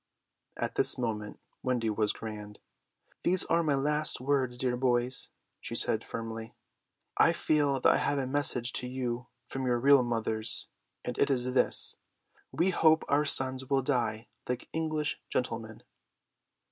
[0.57, 2.57] At this moment Wendy was grand.
[3.23, 6.55] "These are my last words, dear boys," she said firmly.
[7.17, 10.65] "I feel that I have a message to you from your real mothers,
[11.05, 11.97] and it is this:
[12.51, 15.83] 'We hope our sons will die like English gentlemen.